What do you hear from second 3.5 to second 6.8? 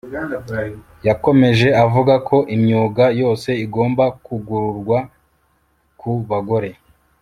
igomba kwugururwa ku bagore